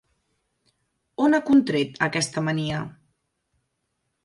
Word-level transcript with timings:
On 1.25 1.37
ha 1.37 1.41
contret 1.51 2.01
aquesta 2.07 2.45
mania? 2.49 2.83